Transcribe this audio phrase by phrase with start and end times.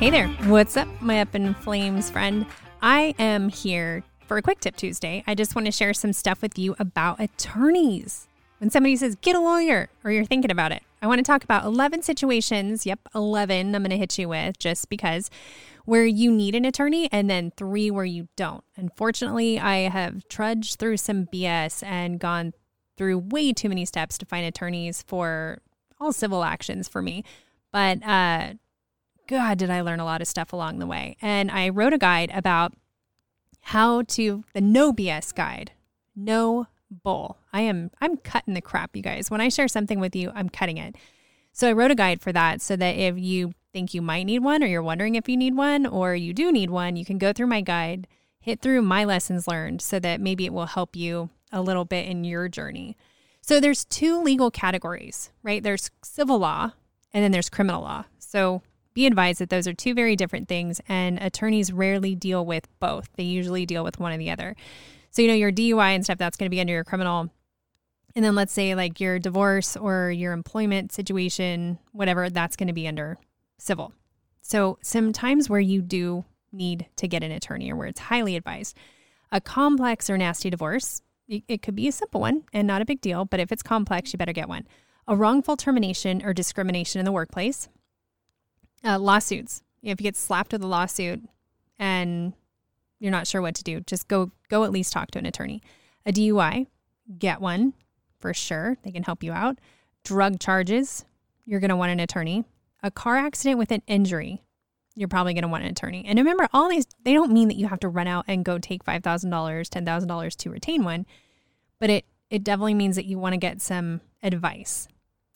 [0.00, 0.28] Hey there.
[0.48, 2.46] What's up, my up in flames friend?
[2.80, 5.22] I am here for a quick tip Tuesday.
[5.26, 8.26] I just want to share some stuff with you about attorneys.
[8.60, 11.44] When somebody says, get a lawyer, or you're thinking about it, I want to talk
[11.44, 12.86] about 11 situations.
[12.86, 15.28] Yep, 11 I'm going to hit you with just because
[15.84, 18.64] where you need an attorney and then three where you don't.
[18.76, 22.54] Unfortunately, I have trudged through some BS and gone
[22.96, 25.60] through way too many steps to find attorneys for
[26.00, 27.22] all civil actions for me.
[27.70, 28.54] But uh,
[29.30, 31.16] God, did I learn a lot of stuff along the way.
[31.22, 32.74] And I wrote a guide about
[33.60, 35.70] how to, the no BS guide,
[36.16, 37.38] no bull.
[37.52, 39.30] I am, I'm cutting the crap, you guys.
[39.30, 40.96] When I share something with you, I'm cutting it.
[41.52, 44.40] So I wrote a guide for that so that if you think you might need
[44.40, 47.16] one or you're wondering if you need one or you do need one, you can
[47.18, 48.08] go through my guide,
[48.40, 52.06] hit through my lessons learned so that maybe it will help you a little bit
[52.06, 52.96] in your journey.
[53.42, 55.62] So there's two legal categories, right?
[55.62, 56.72] There's civil law
[57.14, 58.06] and then there's criminal law.
[58.18, 58.62] So
[58.94, 63.08] be advised that those are two very different things and attorneys rarely deal with both.
[63.16, 64.56] They usually deal with one or the other.
[65.10, 67.30] So, you know, your DUI and stuff, that's going to be under your criminal.
[68.16, 72.72] And then let's say like your divorce or your employment situation, whatever, that's going to
[72.72, 73.18] be under
[73.58, 73.92] civil.
[74.42, 78.76] So, sometimes where you do need to get an attorney or where it's highly advised,
[79.30, 83.00] a complex or nasty divorce, it could be a simple one and not a big
[83.00, 84.66] deal, but if it's complex, you better get one.
[85.06, 87.68] A wrongful termination or discrimination in the workplace,
[88.84, 89.62] uh, lawsuits.
[89.82, 91.22] If you get slapped with a lawsuit
[91.78, 92.34] and
[92.98, 95.62] you're not sure what to do, just go go at least talk to an attorney.
[96.06, 96.66] A DUI,
[97.18, 97.74] get one
[98.18, 98.76] for sure.
[98.82, 99.58] They can help you out.
[100.04, 101.04] Drug charges,
[101.44, 102.44] you're going to want an attorney.
[102.82, 104.42] A car accident with an injury,
[104.94, 106.04] you're probably going to want an attorney.
[106.06, 108.58] And remember, all these, they don't mean that you have to run out and go
[108.58, 111.06] take $5,000, $10,000 to retain one,
[111.78, 114.88] but it, it definitely means that you want to get some advice.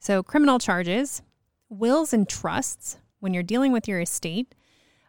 [0.00, 1.22] So, criminal charges,
[1.68, 4.54] wills and trusts, when you're dealing with your estate,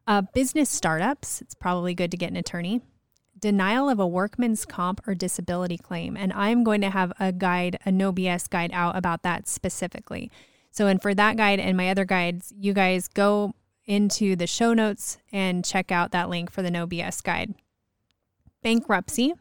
[0.07, 2.81] uh, business startups, it's probably good to get an attorney.
[3.37, 6.17] Denial of a workman's comp or disability claim.
[6.17, 10.31] And I'm going to have a guide, a no BS guide out about that specifically.
[10.71, 13.53] So, and for that guide and my other guides, you guys go
[13.85, 17.55] into the show notes and check out that link for the no BS guide.
[18.61, 19.33] Bankruptcy.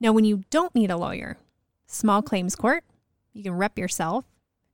[0.00, 1.36] Now, when you don't need a lawyer,
[1.86, 2.84] small claims court,
[3.32, 4.24] you can rep yourself.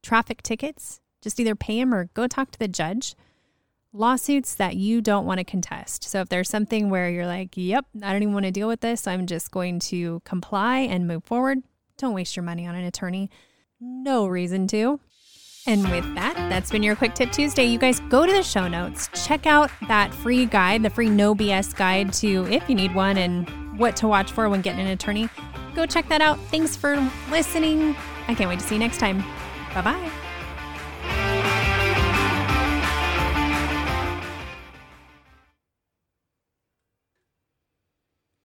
[0.02, 3.14] Traffic tickets, just either pay him or go talk to the judge.
[3.92, 6.04] Lawsuits that you don't want to contest.
[6.04, 8.80] So if there's something where you're like, yep, I don't even want to deal with
[8.80, 11.58] this, I'm just going to comply and move forward,
[11.96, 13.30] don't waste your money on an attorney.
[13.80, 15.00] No reason to.
[15.66, 17.64] And with that, that's been your Quick Tip Tuesday.
[17.64, 21.34] You guys go to the show notes, check out that free guide, the free no
[21.34, 24.92] BS guide to if you need one and what to watch for when getting an
[24.92, 25.28] attorney.
[25.74, 26.38] Go check that out.
[26.50, 26.96] Thanks for
[27.30, 27.96] listening.
[28.28, 29.18] I can't wait to see you next time.
[29.74, 30.25] Bye bye.